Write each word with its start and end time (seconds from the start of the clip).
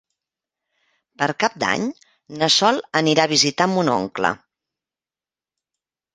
Per 1.21 1.27
Cap 1.43 1.59
d'Any 1.63 1.85
na 2.39 2.49
Sol 2.55 2.81
anirà 3.03 3.27
a 3.27 3.33
visitar 3.35 3.69
mon 3.75 3.93
oncle. 3.99 4.35